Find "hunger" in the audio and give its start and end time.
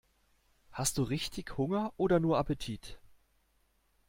1.59-1.93